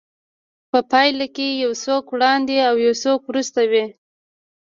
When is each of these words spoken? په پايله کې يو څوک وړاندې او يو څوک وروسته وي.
په 0.71 0.79
پايله 0.91 1.27
کې 1.35 1.47
يو 1.63 1.71
څوک 1.83 2.03
وړاندې 2.09 2.57
او 2.69 2.75
يو 2.85 2.93
څوک 3.03 3.21
وروسته 3.25 3.61
وي. 3.71 3.85